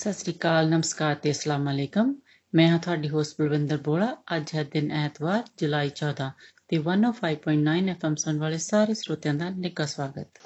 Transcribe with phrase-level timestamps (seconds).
[0.00, 2.14] ਸਤਿ ਸ੍ਰੀ ਅਕਾਲ, ਨਮਸਕਾਰ ਤੇ ਅਸਲਾਮ ਅਲੈਕਮ।
[2.54, 6.30] ਮੈਂ ਹਾਂ ਤੁਹਾਡੀ ਹੋਸਟ ਬਲਵਿੰਦਰ ਬੋਲਾ ਅੱਜ ਹੈ ਦਿਨ ਐਤਵਾਰ, ਜੁਲਾਈ 14
[6.68, 10.40] ਤੇ 105.9 ਐਫਐਮ ਸੁਣ ਵਾਲੇ ਸਾਰੇ ਸਰੋਤਿਆਂ ਦਾ ਨਿੱਘਾ ਸਵਾਗਤ।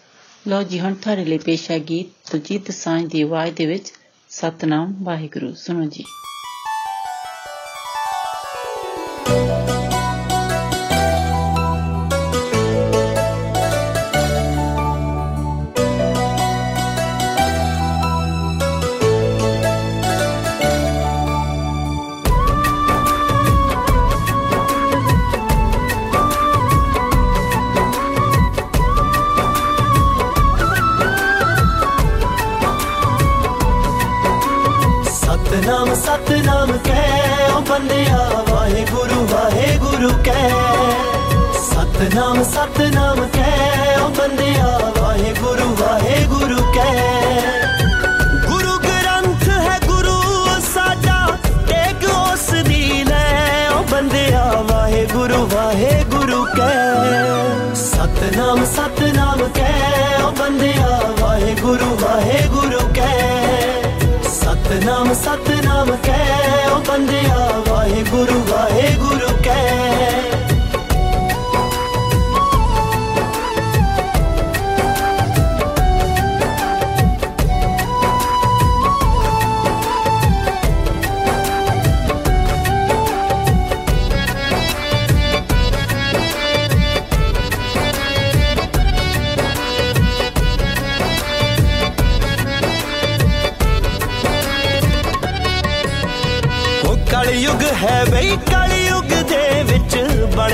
[0.49, 3.93] ਲੋ ਜੀ, ਹੁਣ ਤੁਹਾਡੇ ਲਈ ਪੇਸ਼ ਹੈ ਗੀਤ ਤੁਜੀਤ ਸਾਂਝ ਦੀ ਆਵਾਜ਼ ਦੇ ਵਿੱਚ
[4.29, 6.05] ਸਤਨਾਮ ਵਾਹਿਗੁਰੂ। ਸੁਣੋ ਜੀ।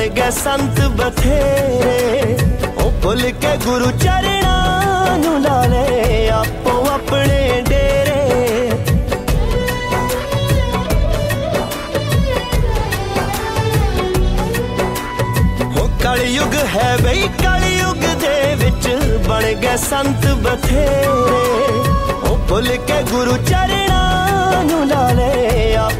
[0.09, 2.37] ਗਏ ਸੰਤ ਬਥੇਰੇ।
[2.77, 8.21] ਉਹ ਭੁੱਲ ਕੇ ਗੁਰੂ ਚਰਣਾ ਨੂੰ ਲਾ ਲੈ, ਆਪੋ ਆਪਣੇ ਡੇਰੇ।
[15.77, 18.89] ਉਹ ਕਲਯੁਗ ਹੈ ਬਈ, ਕਲਯੁਗ ਦੇ ਵਿੱਚ
[19.29, 21.07] ਬਣ ਗਏ ਸੰਤ ਬਥੇਰੇ।
[22.31, 26.00] ਉਹ ਭੁੱਲ ਕੇ ਗੁਰੂ ਚਰਣਾ ਨੂੰ ਲਾ ਲੈ, ਆਪੋ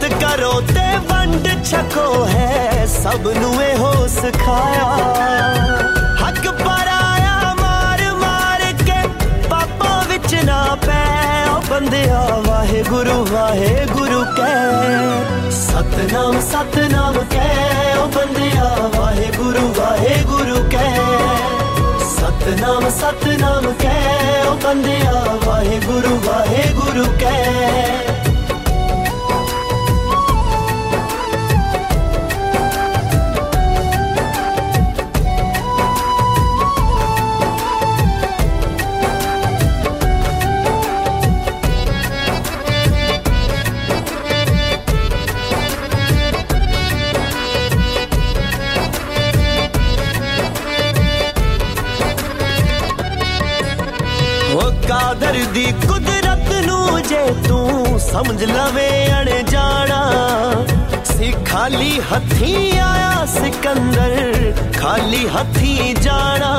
[0.00, 4.86] ਕਿਰਤ ਕਰੋ ਤੇ ਵੰਡ ਛਕੋ ਹੈ ਸਭ ਨੂੰ ਇਹੋ ਸਿਖਾਇਆ
[6.20, 9.02] ਹੱਕ ਪਰਾਇਆ ਮਾਰ ਮਾਰ ਕੇ
[9.50, 11.02] ਪਾਪਾਂ ਵਿੱਚ ਨਾ ਪੈ
[11.48, 21.06] ਉਹ ਬੰਦਿਆ ਵਾਹਿਗੁਰੂ ਵਾਹਿਗੁਰੂ ਕਹਿ ਸਤਨਾਮ ਸਤਨਾਮ ਕਹਿ ਉਹ ਬੰਦਿਆ ਵਾਹਿਗੁਰੂ ਵਾਹਿਗੁਰੂ ਕਹਿ
[22.10, 27.99] ਸਤਨਾਮ ਸਤਨਾਮ ਕਹਿ ਉਹ ਬੰਦਿਆ ਵਾਹਿਗੁਰੂ ਵਾਹਿਗੁਰੂ ਕਹਿ
[65.61, 66.49] ਖਾਲੀ ਹੱਥੀ ਜਾਣਾ।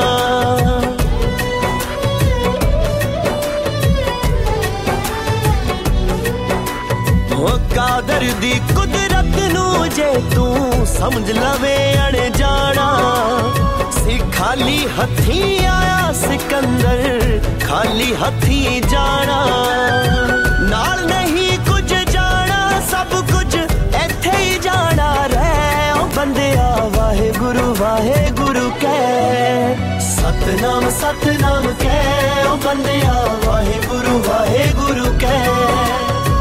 [7.36, 12.88] ਉਹ ਕਾਦਰ ਦੀ ਕੁਦਰਤ ਨੂੰ ਜੇ ਤੂੰ ਸਮਝ ਲਵੇਂ ਅਣ ਜਾਣਾ
[13.92, 19.44] ਸੀ ਖਾਲੀ ਹੱਥੀ ਆਇਆ ਸਿਕੰਦਰ, ਖਾਲੀ ਹੱਥੀ ਜਾਣਾ।
[20.70, 30.00] ਨਾਲ ਨਹੀਂ ਕੁਝ ਜਾਣਾ, ਸਭ ਕੁਝ ਇੱਥੇ ਹੀ ਜਾਣਾ। ਰਹਿ ਉਹ ਬੰਦਿਆ, ਵਾਹਿਗੁਰੂ ਵਾਹਿਗੁਰੂ। ਕਹਿ
[30.00, 35.46] ਸਤ ਸਤਨਾਮ ਸਤਨਾਮ ਕਹਿ ਓ ਬੰਦਿਆ, ਵਾਹਿਗੁਰੂ ਵਾਹਿਗੁਰੂ ਕਹਿ।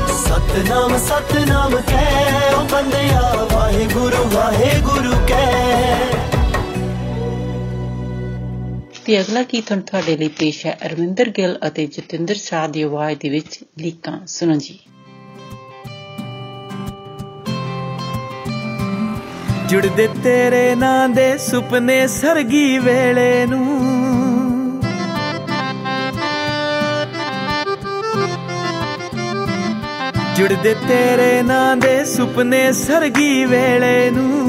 [0.08, 6.06] ਸਤਨਾਮ ਸਤਨਾਮ ਕਹਿ ਓ ਬੰਦਿਆ, ਵਾਹਿਗੁਰੂ ਵਾਹਿਗੁਰੂ ਕਹਿ।
[9.06, 13.30] ਤੇ ਅਗਲਾ ਗੀਤ ਤੁਹਾਡੇ ਲਈ ਪੇਸ਼ ਹੈ ਅਰਵਿੰਦਰ ਗਿੱਲ ਅਤੇ ਜਤਿੰਦਰ ਸ਼ਾਹ ਦੀ ਆਵਾਜ਼ ਦੇ
[13.30, 14.80] ਵਿੱਚ ਲੀਕਾਂ ਸੁਣੋ ਜੀ।
[19.72, 23.82] ਜੁੜਦੇ ਤੇਰੇ ਨਾਂ ਦੇ ਸੁਪਨੇ ਸਰਗੀ ਵੇਲੇ ਨੂੰ।
[30.36, 34.48] ਜੁੜਦੇ ਤੇਰੇ ਨਾਂ ਦੇ ਸੁਪਨੇ ਸਰਗੀ ਵੇਲੇ ਨੂੰ।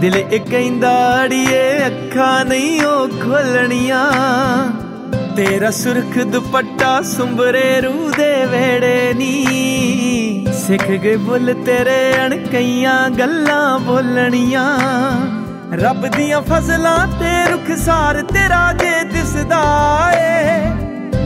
[0.00, 4.12] ਦਿਲ ਇੱਕ ਕਹਿੰਦਾ, ਅੜੀਏ, ਅੱਖਾਂ ਨਹੀਂ ਉਹ ਖੋਲਣੀਆਂ।
[5.36, 14.78] ਤੇਰਾ ਸੁਰਖ ਦੁਪੱਟਾ ਸੁੰਬਰੇ ਰੂ ਦੇ ਵੇੜੇ ਨੀ। ਸਿੱਖ ਗਏ ਬੁੱਲ ਤੇਰੇ ਅਣਕਈਆਂ ਗੱਲਾਂ ਬੋਲਣੀਆਂ।
[15.72, 19.62] ਰੱਬ ਦੀਆਂ ਫਜ਼ਲਾਂ ਤੇ ਰੁਖਸਾਰ ਤੇਰਾ ਜੇ ਦਿਸਦਾ
[20.14, 20.70] ਏ।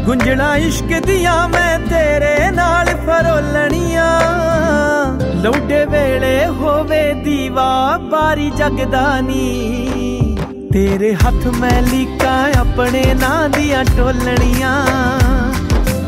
[0.04, 4.10] ਗੁੰਜਣਾ ਇਸ਼ਕ ਦੀਆਂ ਮੈਂ ਤੇਰੇ ਨਾਲ ਫਰੋਲਣੀਆਂ।
[5.34, 10.36] ਲੌਡੇ ਵੇਲੇ ਹੋਵੇ ਦੀਵਾ ਬਾਰੀ ਜਗਦਾਨੀ।
[10.72, 14.86] ਤੇਰੇ ਹੱਥ ਮੈਂ ਲੀਕਾਂ ਆਪਣੇ ਨਾਂ ਦੀਆਂ ਟੋਲਣੀਆਂ।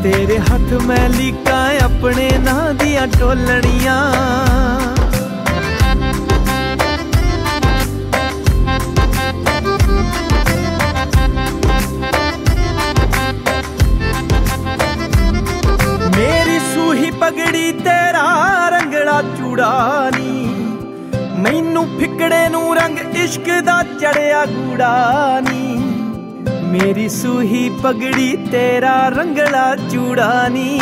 [0.03, 3.97] ਤੇਰੇ ਹੱਥ ਮੈਂ ਲੀਕਾਂ ਆਪਣੇ ਨਾਂ ਦੀਆਂ ਟੋਲਣੀਆਂ।
[16.17, 20.47] ਮੇਰੀ ਸੂਹੀ ਪਗੜੀ ਤੇਰਾ ਰੰਗੜਾ ਚੂੜਾਨੀ
[21.39, 25.88] ਮੈਨੂੰ ਫਿਕੜੇ ਨੂੰ ਰੰਗ ਇਸ਼ਕ ਦਾ ਚੜਿਆ ਗੂੜਾਨੀ
[26.69, 30.79] ਮੇਰੀ ਸੂਹੀ ਪਗੜੀ ਤੇਰਾ ਰੰਗਲਾ ਚੂੜਾਨੀ।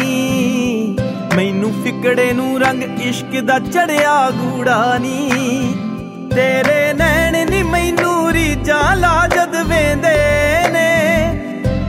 [1.35, 5.29] ਮੈਨੂੰ ਫਿਕੜੇ ਨੂੰ ਰੰਗ ਇਸ਼ਕ ਦਾ ਚੜਿਆ ਗੂੜਾਨੀ।
[6.35, 10.36] ਤੇਰੇ ਨੈਣ ਨੀ ਮੈਨੂੰ ਰੀਜਾ ਲਾ ਜਦ ਵੇਂਦੇ। ਨੇ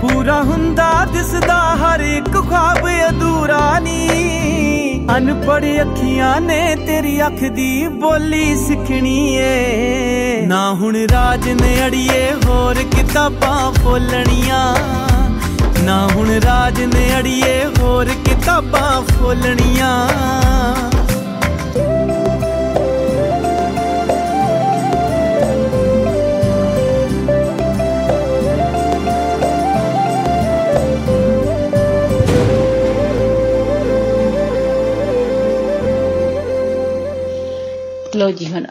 [0.08, 8.56] ਪੂਰਾ ਹੁੰਦਾ, ਦਿਸਦਾ ਹਰ ਇੱਕ ਖਾਬ ਅਧੂਰਾ ਨੀ। ਅਨਪੜ ਅੱਖੀਆਂ ਨੇ ਤੇਰੀ ਅੱਖ ਦੀ ਬੋਲੀ
[8.56, 14.74] ਸਿੱਖਣੀ ਏ। ਨਾ ਹੁਣ ਰਾਜ ਨੇ ਅੜੀਏ, ਹੋਰ ਕਿਤਾਬਾਂ ਫੋਲਣੀਆਂ
[15.84, 19.96] ਨਾ ਹੁਣ ਰਾਜ ਨੇ ਅੜੀਏ, ਹੋਰ ਕਿਤਾਬਾਂ ਫੋਲਣੀਆਂ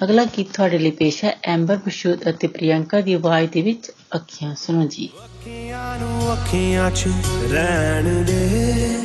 [0.03, 4.55] ਅਗਲਾ ਗੀਤ ਤੁਹਾਡੇ ਲਈ ਪੇਸ਼ ਹੈ ਐਂਬਰ ਬਸ਼ੂਦ ਅਤੇ ਪ੍ਰਿਯੰਕਾ ਦੀ ਆਵਾਜ਼ ਦੇ ਵਿੱਚ ਅੱਖੀਆਂ
[4.55, 7.03] ਸੁਣੋ ਜੀ। ਅੱਖੀਆਂ ਨੂੰ ਅੱਖੀਆਂ 'ਚ
[7.51, 8.97] ਰਹਿਣ ਦੇ।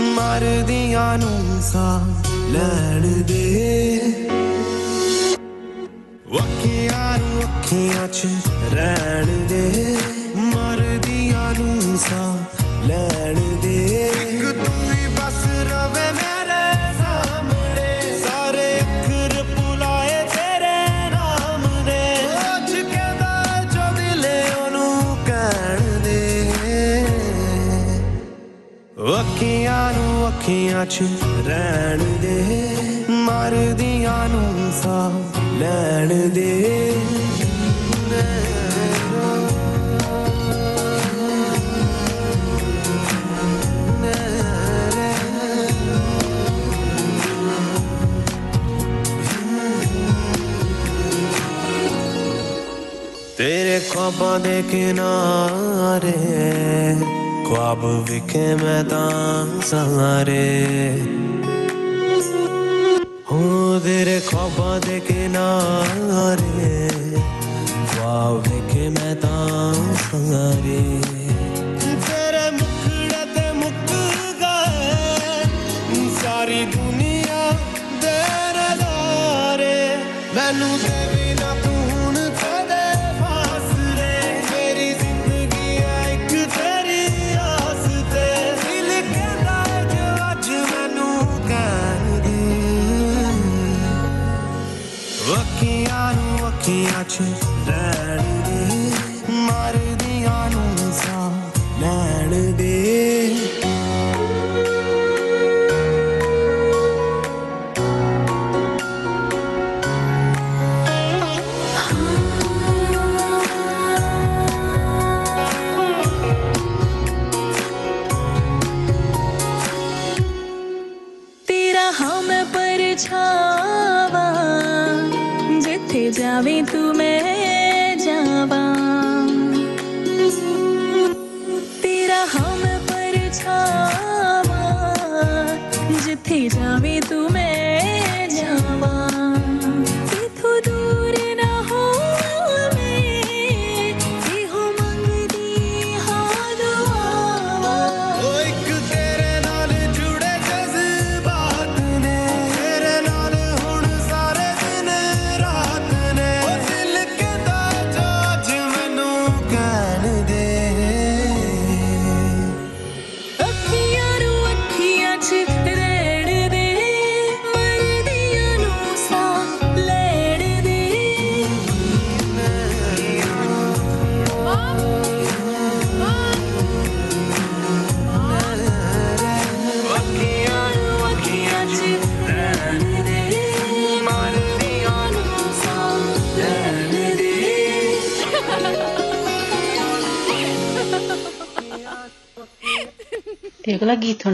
[0.00, 4.00] ਮਰਦੀਆਂ ਨੂੰ ਸਾਹ ਲੈਣ ਦੇ।
[6.38, 8.22] ਅੱਖੀਆਂ ਨੂੰ ਅੱਖੀਆਂ 'ਚ
[8.72, 9.96] ਰਹਿਣ ਦੇ।
[10.36, 12.38] ਮਰਦੀਆਂ ਨੂੰ ਸਾਹ
[12.86, 14.89] ਲੈਣ ਦੇ। ਇੱਕ ਤੂੰ
[29.80, 31.02] ਅੱਖੀਆਂ ਨੂੰ ਅੱਖੀਆਂ 'ਚ
[31.46, 32.34] ਰਹਿਣ ਦੇ,
[33.10, 36.94] ਮਰਦੀਆਂ ਨੂੰ ਸਾਹ ਲੈਣ ਦੇ।
[53.36, 56.12] ਤੇਰੇ ਖਾਬਾਂ ਦੇ ਕਿਨਾਰੇ
[57.50, 59.60] ख्वाब विखे मैं तां
[63.30, 66.70] हूँ तेरे ख्वाबा दे किनारे।
[67.90, 69.74] ख्वाब विखे मैं तां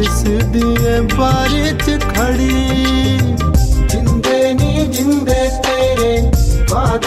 [0.00, 2.56] इस फिसदिए बारिश खड़ी।
[3.92, 6.12] जिंदे नी जिंदे तेरे
[6.72, 7.04] बाद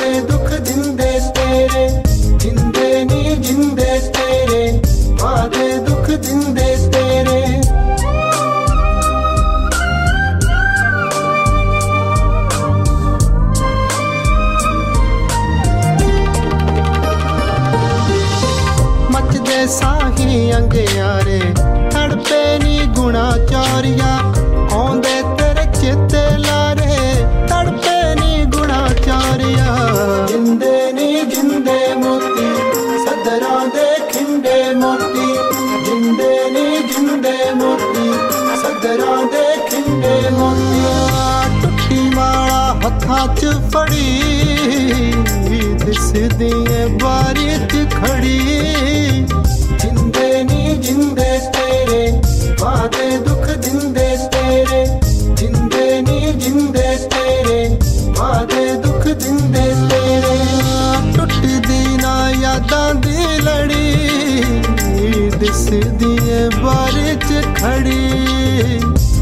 [67.60, 68.80] ਖੜੀ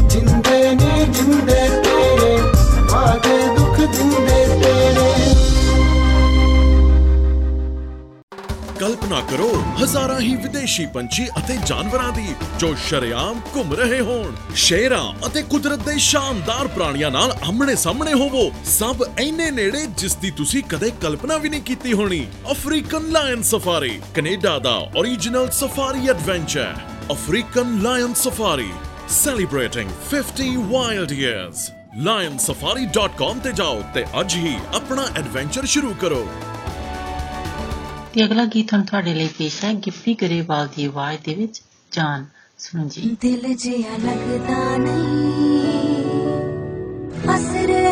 [0.08, 2.36] ਜਿੰਦੇ ਨੀ ਜਿੰਦੇ ਤੇਰੇ
[2.92, 5.06] ਵਾਦੇ ਦੁੱਖ ਦਿੰਦੇ ਤੇਰੇ
[8.80, 9.48] ਕਲਪਨਾ ਕਰੋ
[9.80, 12.26] ਹਜ਼ਾਰਾਂ ਹੀ ਵਿਦੇਸ਼ੀ ਪੰਛੀ ਅਤੇ ਜਾਨਵਰਾਂ ਦੀ
[12.58, 18.50] ਜੋ ਸ਼ਰੇਆਮ ਘੁੰਮ ਰਹੇ ਹੋਣ ਸ਼ੇਰਾਂ ਅਤੇ ਕੁਦਰਤ ਦੇ ਸ਼ਾਨਦਾਰ ਪ੍ਰਾਣੀਆਂ ਨਾਲ ਆਮਣੇ ਸਾਹਮਣੇ ਹੋਵੋ
[18.70, 23.98] ਸਭ ਐਨੇ ਨੇੜੇ ਜਿਸ ਦੀ ਤੁਸੀਂ ਕਦੇ ਕਲਪਨਾ ਵੀ ਨਹੀਂ ਕੀਤੀ ਹੋਣੀ ਅਫਰੀਕਨ ਲਾਇਨ ਸਫਾਰੀ
[24.14, 28.72] ਕੈਨੇਡਾ ਦਾ origignal safari adventure African lion safari
[29.26, 31.56] celebrating 50 wild years.
[32.06, 36.28] Lionsafari.com ਤੇ ਜਾਓ ਤੇ ਅੱਜ ਹੀ ਆਪਣਾ ਐਡਵੈਂਚਰ ਸ਼ੁਰੂ ਕਰੋ।
[38.14, 41.62] ਤੇ ਅਗਲਾ ਗੀਤ ਹੁਣ ਤੁਹਾਡੇ ਲਈ ਪੇਸ਼ ਹੈ ਗਿੱਪੀ ਗਰੇਵਾਲ ਦੀ ਆਵਾਜ਼ ਦੇ ਵਿੱਚ
[41.92, 42.26] ਜਾਨ।
[42.58, 45.62] ਸੁਣੋ ਜੀ। ਦਿਲ ਜਿਆ ਲੱਗਦਾ ਨਹੀਂ।
[47.36, 47.87] ਅਸਰੇ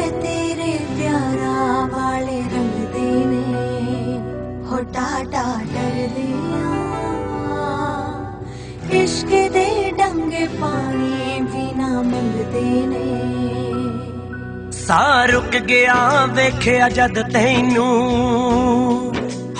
[10.37, 19.15] ਡੰਗੇ ਪਾਣੀ ਵੀ ਨਾ ਮੰਗਦੇ ਨੇ। ਸਾਹ ਰੁਕ ਗਿਆ ਵੇਖਿਆ ਜਦ ਤੈਨੂੰ।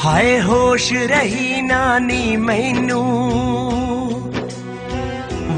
[0.05, 3.05] ਹਾਏ ਹੋਸ਼ ਰਹੀ ਨਾ ਨੀ ਮੈਨੂੰ।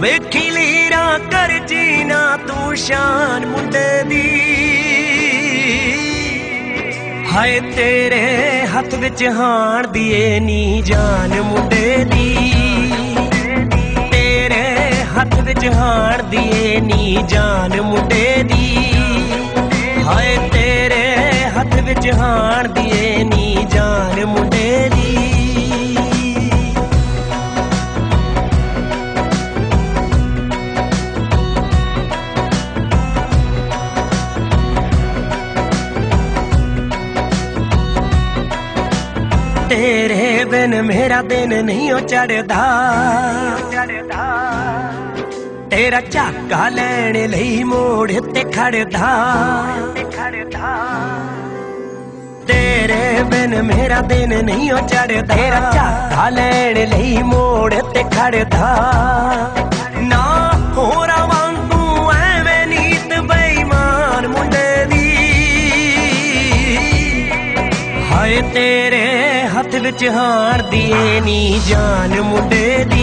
[0.01, 4.31] ਵੇਖੀ ਲੀਰਾਂ ਕਰ ਜੀਨਾ ਤੂੰ ਸ਼ਾਨ ਮੁੰਡੇ ਦੀ।
[7.33, 12.58] ਹਾਏ ਤੇਰੇ ਹੱਥ ਵਿੱਚ ਹਾਣ ਦੀਏ ਨੀ ਜਾਨ ਮੁੰਡੇ ਦੀ। ਤੇਰੇ
[15.18, 18.94] ਹੱਥ ਵਿੱਚ ਹਾਣ ਦੀਏ ਨੀ ਜਾਨ ਮੁੰਡੇ ਦੀ
[20.08, 21.04] ਹਾਏ ਤੇਰੇ
[21.58, 25.18] ਹੱਥ ਵਿੱਚ ਹਾਣ ਦੀਏ ਨੀ ਜਾਨ ਮੁੰਡੇ ਦੀ
[39.70, 42.64] ਤੇਰੇ ਬਿਨ ਮੇਰਾ ਦਿਨ ਨਹੀਂ ਉਹ ਚੜਦਾ
[45.71, 49.09] ਤੇਰਾ ਝਾਕਾ ਲੈਣ ਲਈ ਮੋੜ ਤੇ ਖੜਦਾ।
[52.47, 58.71] ਤੇਰੇ ਬਿਨ ਮੇਰਾ ਦਿਨ ਨਹੀਂ ਉਹ ਚੜਦਾ ਤੇਰਾ ਝਾਕਾ ਲੈਣ ਲਈ ਮੋੜ ਤੇ ਖੜਦਾ।
[59.99, 60.23] ਨਾ
[60.77, 65.07] ਹੋਰਾਂ ਵਾਂਗੂ ਐਵੇਂ ਨੀਤ ਬੇਈਮਾਨ ਮੁੰਡੇ ਦੀ।
[68.13, 69.07] ਹਾਏ ਤੇਰੇ
[69.49, 72.98] ਹੱਥ ਵਿੱਚ ਹਾਰ ਦੀਏ ਨੀ ਜਾਨ ਮੁੰਡੇ ਦੀ।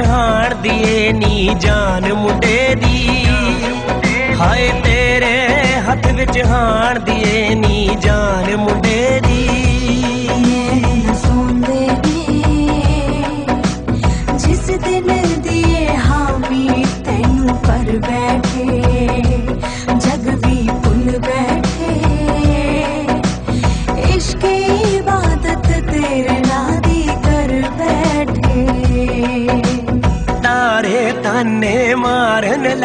[0.00, 3.26] ਹੱਥ ਵਿੱਚ ਹਾਰ ਦੀਏ ਨੀ ਜਾਨ ਮੁੰਡੇ ਦੀ।
[4.40, 5.48] ਹਾਏ ਤੇਰੇ
[5.88, 8.89] ਹੱਥ ਵਿੱਚ ਹਾਰ ਦੀਏ ਨੀ ਜਾਨ ਮੁੰਡੇ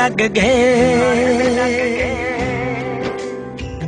[0.05, 0.65] लग गए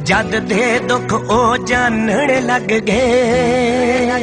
[0.10, 2.10] जद दे दुख ओ जान
[2.46, 4.18] लग गए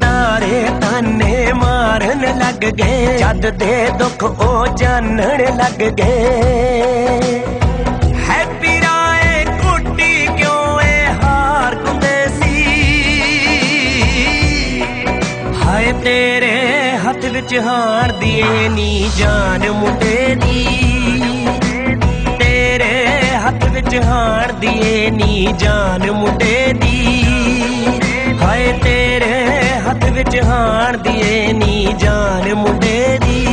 [0.00, 5.20] तारे ताने मारन लग गए जद दे दुख ओ जान
[5.60, 7.57] लग गए
[17.48, 20.64] ਹੱਥ ਵਿੱਚ ਹਾਰ ਦੀਏ ਨੀ, ਜਾਨ ਮੁੰਡੇ ਦੀ
[22.38, 23.06] ਤੇਰੇ
[23.36, 27.22] ਹੱਥ ਵਿੱਚ ਹਾਰ ਦੀਏ ਨੀ, ਜਾਨ ਮੁੰਡੇ ਦੀ।
[28.42, 33.46] ਹਾਏ, ਤੇਰੇ ਹੱਥ ਵਿੱਚ ਹਾਰ ਦੀਏ ਨੀ, ਜਾਨ ਮੁੰਡੇ ਦੀ।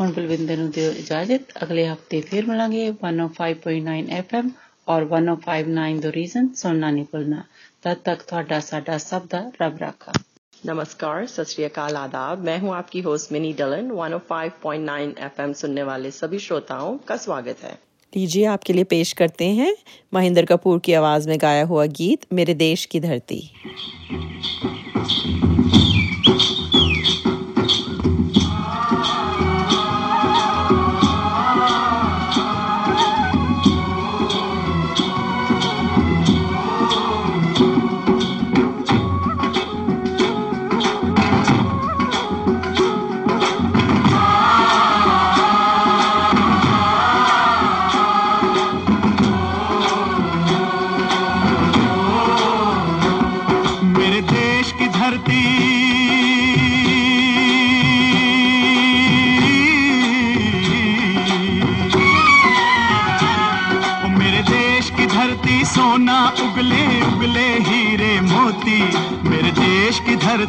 [0.00, 4.50] ਹੁਣ ਬਲਵਿੰਦਰ ਨੂੰ ਦਿਓ ਇਜਾਜ਼ਤ। ਅਗਲੇ ਹਫ਼ਤੇ ਫਿਰ ਮਿਲਾਂਗੇ 105.9 FM
[4.88, 7.42] ਔਰ 1059 ਦ ਰੀਜ਼ਨ ਸੁਣਨਾ ਨਹੀਂ ਭੁੱਲਣਾ
[7.82, 10.12] ਤਦ ਤੱਕ ਤੁਹਾਡਾ, ਸਾਡਾ ਸਭ ਦਾ ਰੱਬ ਰਾਖਾ।
[10.66, 11.46] नमस्कार, सत
[11.96, 17.56] आदाब। मैं हूँ आपकी होस्ट मिनी डलन। 105.9 एफएम सुनने वाले सभी श्रोताओं का स्वागत
[17.62, 17.78] है।
[18.16, 19.76] लीजिए, आपके लिए पेश करते हैं
[20.14, 23.50] महेंद्र कपूर की आवाज़ में गाया हुआ गीत, मेरे देश की धरती।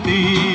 [0.06, 0.55] ती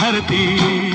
[0.00, 0.87] भरती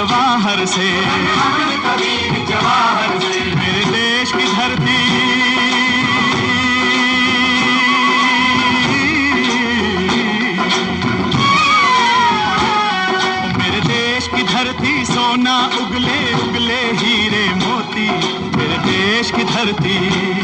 [0.00, 1.00] जवाहर से।
[2.46, 5.00] जवाहर से। मेरे देश की धरती।
[13.58, 18.10] मेरे देश की धरती सोना उगले उगले हीरे मोती।
[18.56, 20.39] मेरे देश की धरती।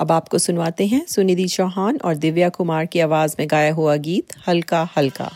[0.00, 4.32] अब आपको सुनवाते हैं सुनिधि चौहान और दिव्या कुमार की आवाज़ में गाया हुआ गीत
[4.48, 5.30] हल्का हल्का।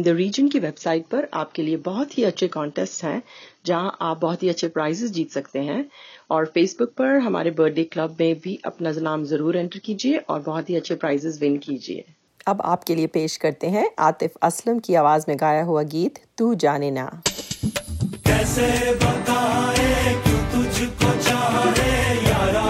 [0.00, 3.22] 1059 द रीजन की वेबसाइट पर आपके लिए बहुत ही अच्छे कॉन्टेस्ट हैं
[3.66, 5.90] जहाँ आप बहुत ही अच्छे प्राइजेस जीत सकते हैं।
[6.30, 10.70] और फेसबुक पर हमारे बर्थडे क्लब में भी अपना नाम ज़रूर एंटर कीजिए और बहुत
[10.70, 12.04] ही अच्छे प्राइजेस विन कीजिए।
[12.46, 16.54] अब आपके लिए पेश करते हैं आतिफ असलम की आवाज़ में गाया हुआ गीत तू
[16.54, 17.22] जाने ना।
[22.44, 22.69] मिल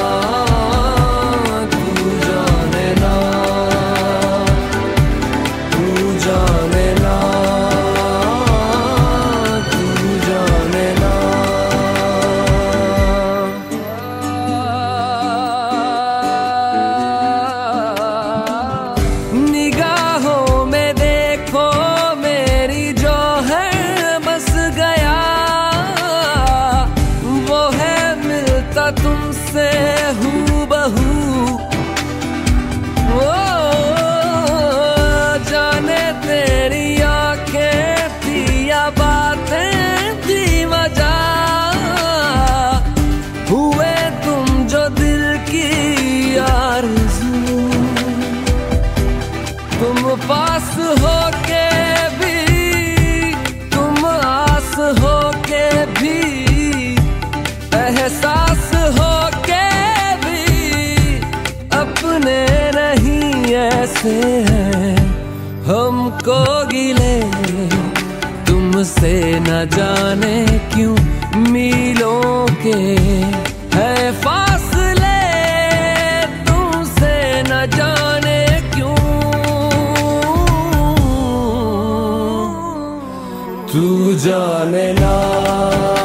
[69.01, 70.35] तुमसे न जाने
[70.73, 70.95] क्यों
[71.51, 72.75] मीलों के
[73.75, 75.17] है फासले
[76.45, 77.15] तुमसे
[77.49, 78.37] न जाने
[78.75, 78.95] क्यों?
[83.73, 86.00] तू जाने ना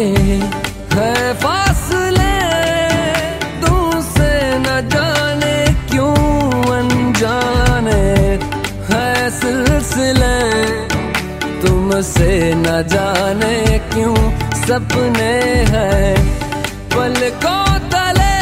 [0.00, 0.06] के
[0.96, 2.36] है फासले
[3.62, 4.30] तुमसे
[4.64, 5.56] न जाने
[5.90, 6.14] क्यों
[6.76, 8.00] अनजाने
[8.90, 9.08] है
[9.40, 10.38] सिलसिले।
[11.62, 13.56] तुमसे न जाने
[13.92, 14.16] क्यों
[14.62, 15.32] सपने
[15.72, 16.16] हैं
[16.94, 18.36] पलकों तले।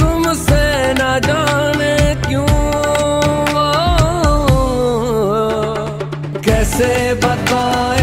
[0.00, 2.48] तुमसे न जाने क्यों?
[6.46, 6.92] कैसे
[7.24, 8.01] बताए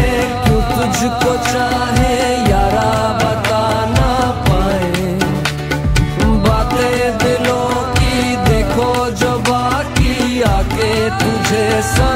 [1.00, 2.16] तुझको चाहे
[2.50, 3.60] यारा बता
[3.92, 4.10] ना
[4.48, 5.14] पाए।
[6.44, 8.90] बातें दिलों की देखो
[9.22, 10.92] जो बाकी आके
[11.24, 12.09] तुझे समझाए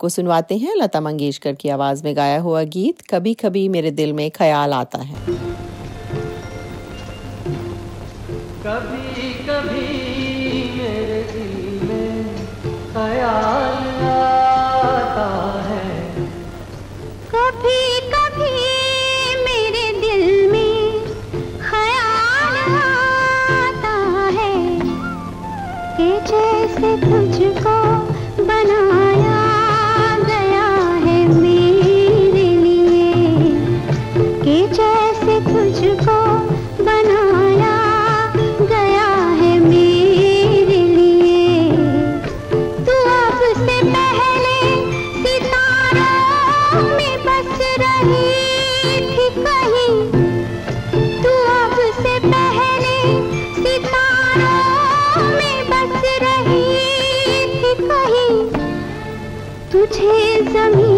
[0.00, 4.12] आपको सुनवाते हैं लता मंगेशकर की आवाज़ में गाया हुआ गीत कभी कभी मेरे दिल
[4.16, 5.16] में ख्याल आता है।
[8.64, 9.82] कभी कभी
[10.78, 12.16] मेरे दिल में
[12.94, 15.26] ख्याल आता
[15.68, 15.92] है।
[17.34, 17.82] कभी
[18.14, 18.56] कभी
[19.44, 21.04] मेरे दिल में
[21.68, 23.94] ख्याल आता
[24.38, 24.56] है
[25.98, 27.76] कि जैसे तुझको
[28.44, 28.99] बनाया
[59.80, 60.89] तुझे ज़मीन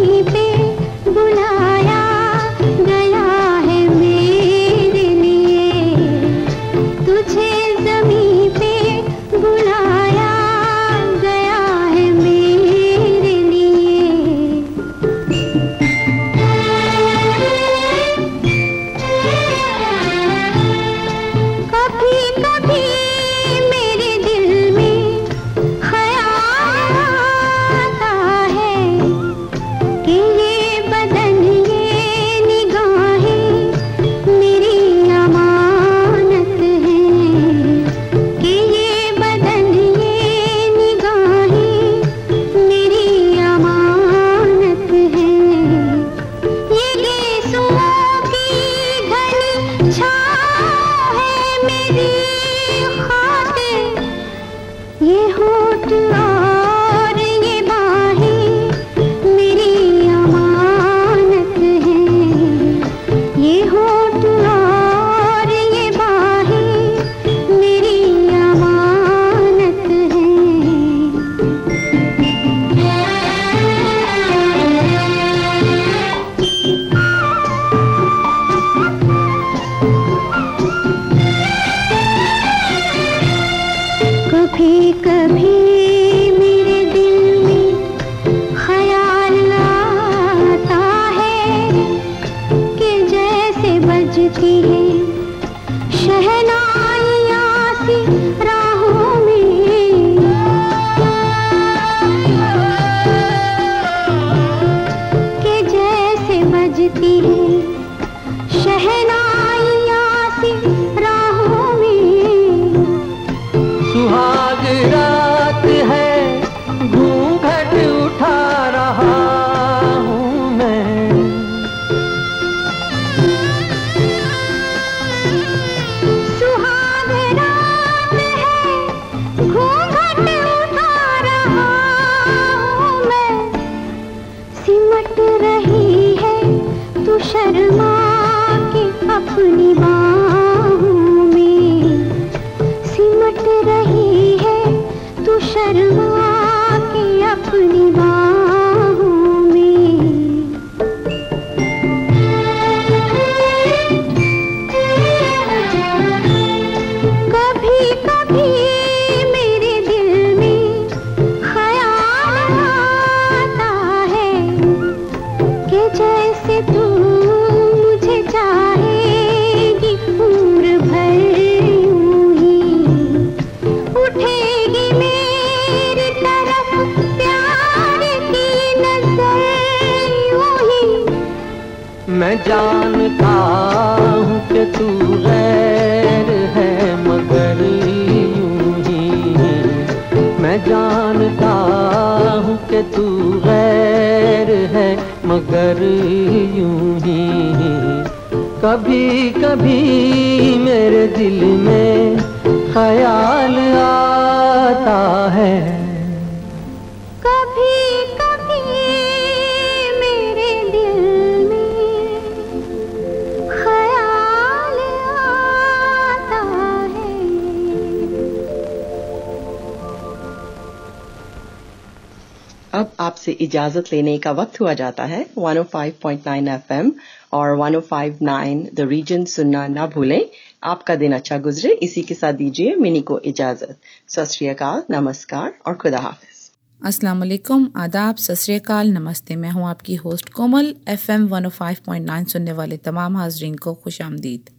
[222.75, 226.93] अब आपसे इजाज़त लेने का वक्त हुआ जाता है। 105.9 एफएम
[227.33, 230.29] और 105.9 द रीजन सुनना ना भूलें।
[230.65, 235.99] आपका दिन अच्छा गुजरे। इसी के साथ दीजिए मिनी को इजाज़त। सत नमस्कार और खुदा
[235.99, 243.17] हाफिज। वालेकुम आदाब। सत नमस्ते। मैं हूँ आपकी होस्ट कोमल। एफएम 105.9 सुनने वाले तमाम
[243.17, 244.51] हाजरीन को खुश आमदीद।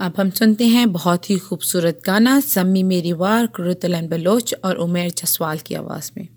[0.00, 5.10] अब हम सुनते हैं बहुत ही खूबसूरत गाना सम्मी मेरी वार कुरुतलन बलोच और उमेर
[5.10, 6.28] जसवाल की आवाज़ में।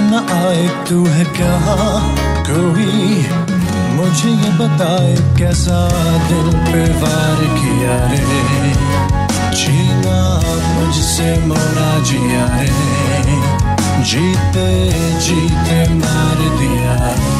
[0.00, 1.54] न आए तू है क्या?
[2.50, 3.26] कोई
[3.96, 5.88] मुझे ये बताए कैसा
[6.28, 8.72] दिल पे वार किया रे?
[9.56, 10.40] जीना
[10.74, 13.58] मुझसे मोरा जिया रे।
[14.04, 14.90] जीते
[15.20, 17.37] जीते मार दिया।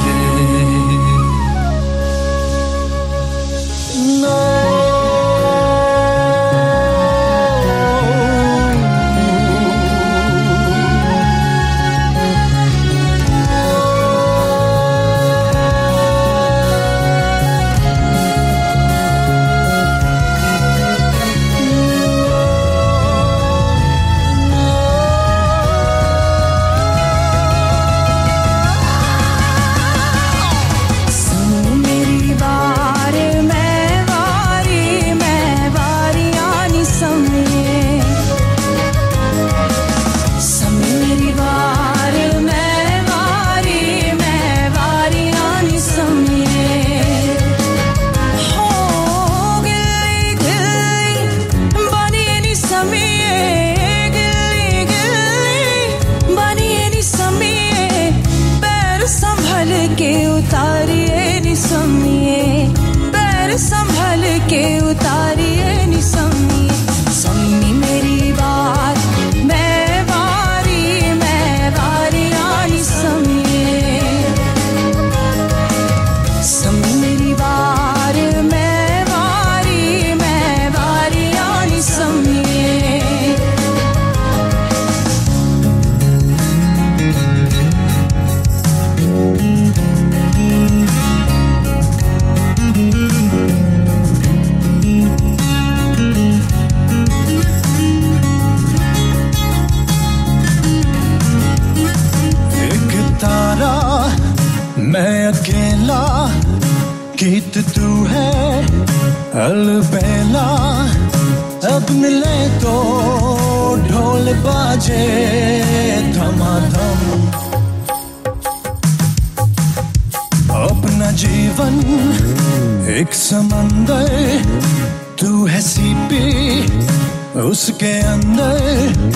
[127.69, 129.11] उसके अंदर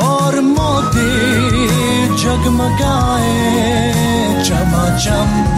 [0.00, 1.06] और मोती
[2.22, 3.32] जगमगाए
[4.46, 5.57] चमा चम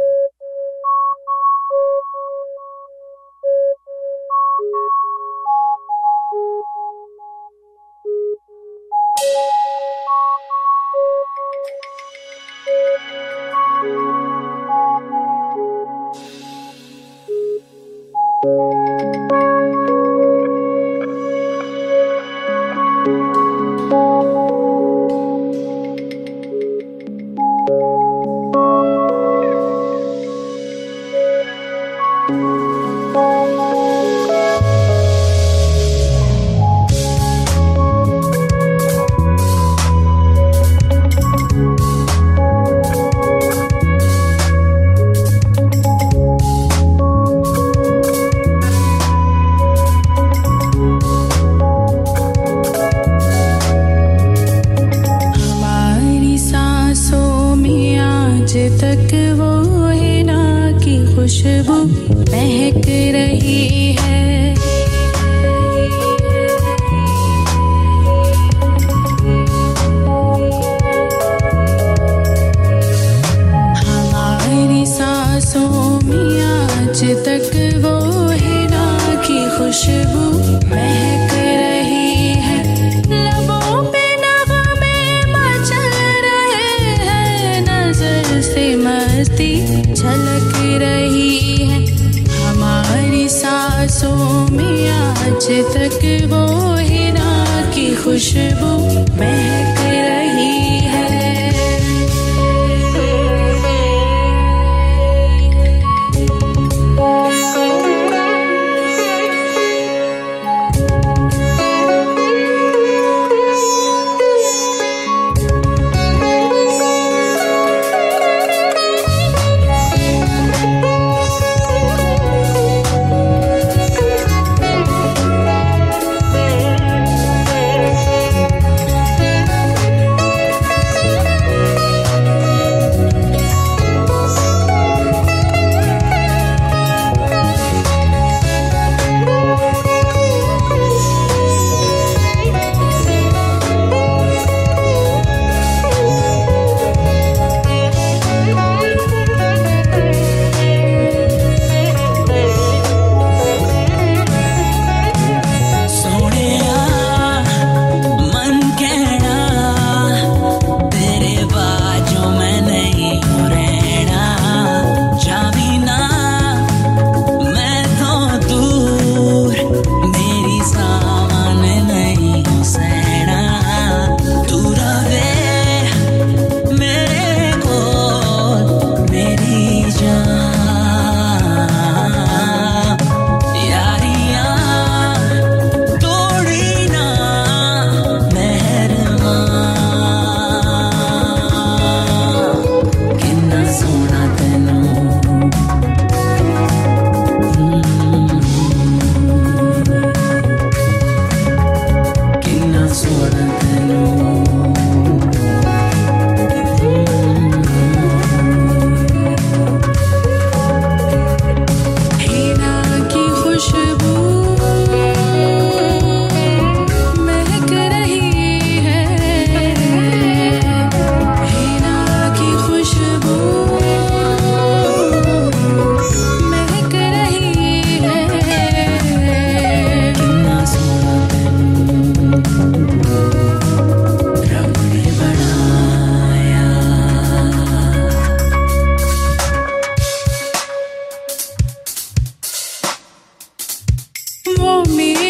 [244.85, 245.20] for me.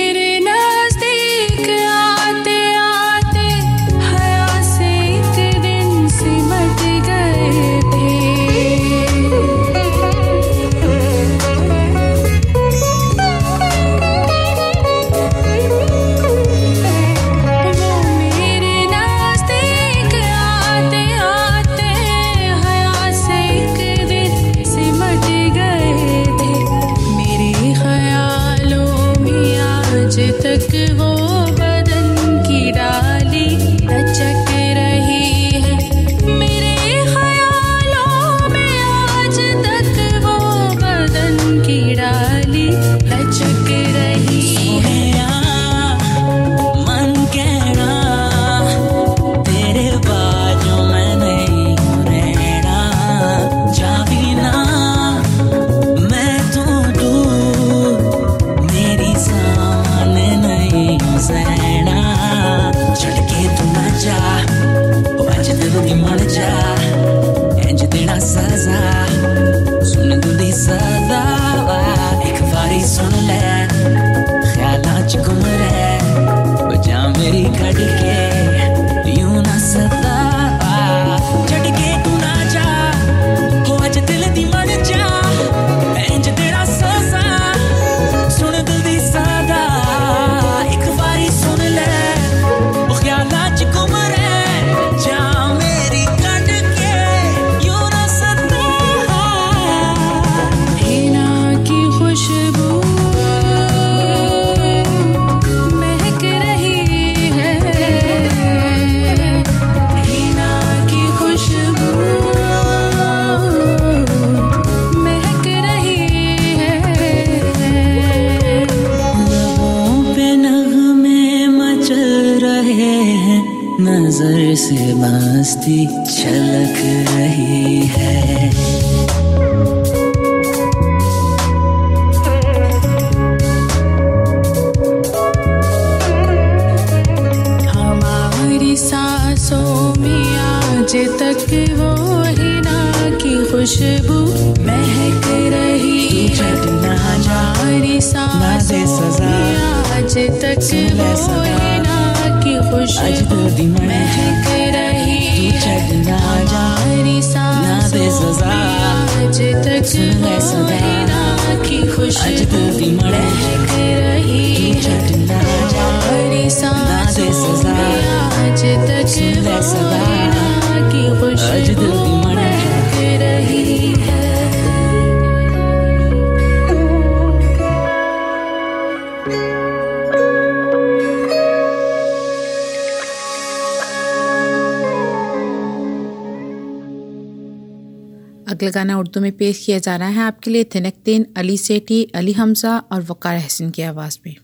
[188.71, 192.77] गाना उर्दू में पेश किया जा रहा है। आपके लिए थिनकतीन अली सेठी, अली हमजा
[192.91, 194.35] और वकार अहसिन की आवाज़ में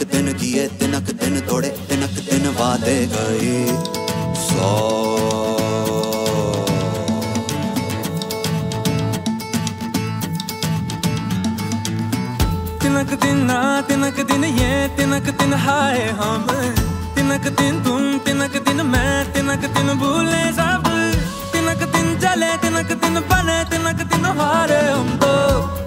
[0.00, 3.56] तिनक दिन किए तिनक दिन तोड़े तिनक दिन वादे गए
[4.40, 4.68] सौ
[12.80, 16.46] तिनक दिन ना तिनक दिन ये तिनक दिन हाय हम
[17.16, 20.88] तिनक दिन तुम तिनक दिन मैं तिनक दिन भूले सब
[21.52, 25.34] तिनक दिन जले तिनक दिन बने तिनक दिन हारे हम तो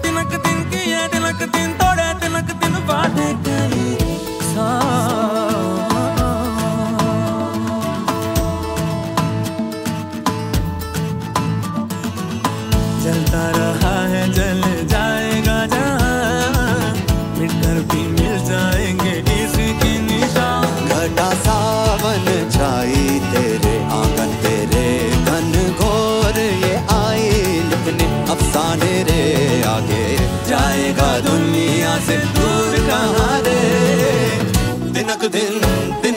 [0.06, 3.53] तिनक दिन किए तिनक दिन तोड़े तिनक दिन बांटे
[4.54, 5.33] sun.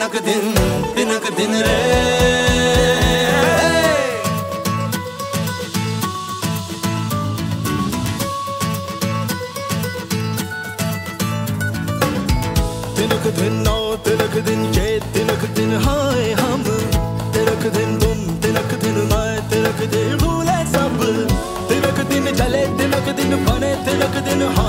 [0.08, 0.44] दिनक दिन
[0.96, 1.78] दिनक दिन रे।
[12.96, 16.64] तिनक दिन नौ तिनक दिन ये तिनक दिन हाय हम।
[17.34, 20.98] तिनक दिन तुम तिनक दिन मैं तिनक दिन भूले सब।
[21.68, 24.67] तिनक दिन चले, तिनक दिन बने, तिनक दिन हारे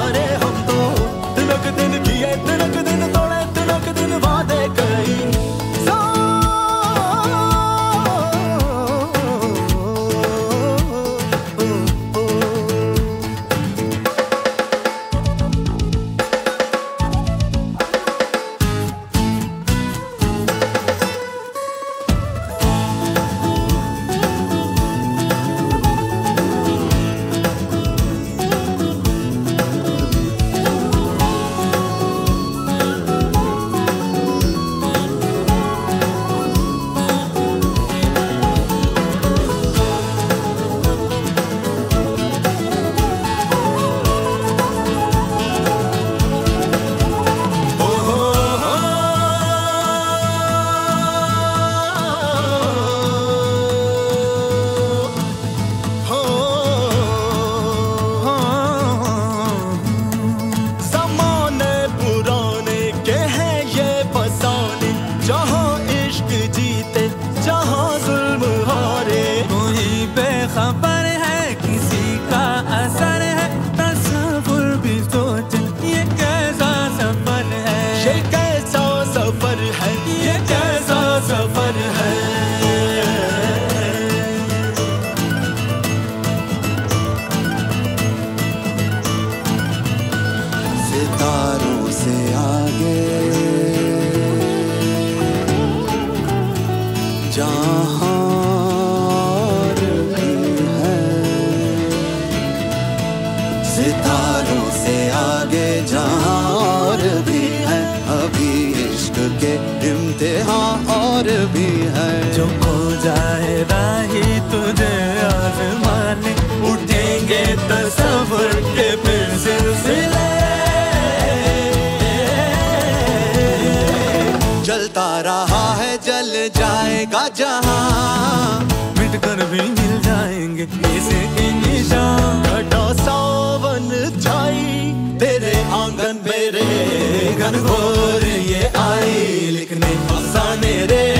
[137.36, 141.19] घनघोर ये आई लिखने फसाने रे।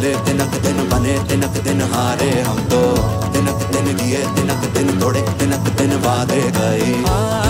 [0.00, 2.80] चले तिनक दिन बने तिनक दिन हारे हम तो।
[3.34, 7.49] तिनक दिन लिए तिनक दिन थोड़े तिनक दिन वादे गए।